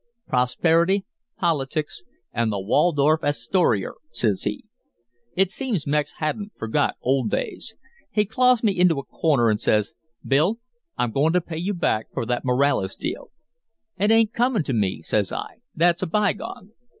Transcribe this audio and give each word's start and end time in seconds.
"'Prosperity, 0.27 1.05
politics, 1.37 2.01
an' 2.33 2.49
the 2.49 2.59
Waldorf 2.59 3.21
Astorier,' 3.23 3.97
says 4.09 4.41
he. 4.41 4.65
It 5.35 5.51
seems 5.51 5.85
Mex 5.85 6.13
hadn't 6.13 6.53
forgot 6.57 6.95
old 7.03 7.29
days. 7.29 7.75
He 8.09 8.25
claws 8.25 8.63
me 8.63 8.71
into 8.79 8.97
a 8.97 9.03
corner 9.05 9.47
an' 9.51 9.59
says, 9.59 9.93
'Bill, 10.25 10.57
I'm 10.97 11.11
goin' 11.11 11.33
to 11.33 11.39
pay 11.41 11.57
you 11.59 11.75
back 11.75 12.07
for 12.15 12.25
that 12.25 12.43
Moralez 12.43 12.95
deal.' 12.95 13.29
"'It 13.99 14.09
ain't 14.09 14.33
comin' 14.33 14.63
to 14.63 14.73
me,' 14.73 15.03
says 15.03 15.31
I. 15.31 15.57
'That's 15.75 16.01
a 16.01 16.07
bygone!' 16.07 16.71